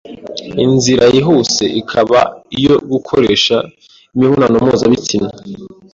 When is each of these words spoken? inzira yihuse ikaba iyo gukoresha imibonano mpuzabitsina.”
inzira 0.65 1.03
yihuse 1.15 1.63
ikaba 1.81 2.19
iyo 2.59 2.75
gukoresha 2.91 3.55
imibonano 4.15 4.55
mpuzabitsina.” 4.63 5.29